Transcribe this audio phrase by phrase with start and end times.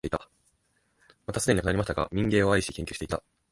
[1.27, 3.21] またすでに亡くなりましたが、民藝を愛し、研究していた、